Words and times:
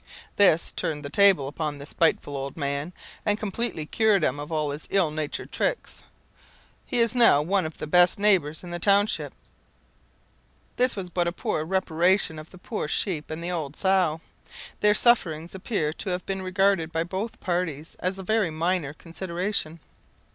'"This 0.35 0.71
turned 0.71 1.05
the 1.05 1.11
tables 1.11 1.49
upon 1.49 1.77
the 1.77 1.85
spiteful 1.85 2.35
old 2.35 2.57
man, 2.57 2.91
and 3.23 3.37
completely 3.37 3.85
cured 3.85 4.23
him 4.23 4.39
of 4.39 4.51
all 4.51 4.71
his 4.71 4.87
ill 4.89 5.11
natured 5.11 5.51
tricks. 5.51 6.03
He 6.87 6.97
is 6.97 7.13
now 7.13 7.43
one 7.43 7.67
of 7.67 7.77
the 7.77 7.85
best 7.85 8.17
neighbours 8.17 8.63
in 8.63 8.71
the 8.71 8.79
township. 8.79 9.31
This 10.75 10.95
was 10.95 11.11
but 11.11 11.27
a 11.27 11.31
poor 11.31 11.63
reparation 11.65 12.37
to 12.37 12.43
the 12.45 12.57
poor 12.57 12.87
sheep 12.87 13.29
and 13.29 13.43
the 13.43 13.51
old 13.51 13.75
sow. 13.75 14.21
Their 14.79 14.95
sufferings 14.95 15.53
appear 15.53 15.93
to 15.93 16.09
have 16.09 16.25
been 16.25 16.41
regarded 16.41 16.91
by 16.91 17.03
both 17.03 17.39
parties 17.39 17.95
as 17.99 18.17
a 18.17 18.23
very 18.23 18.49
minor 18.49 18.93
consideration. 18.93 19.79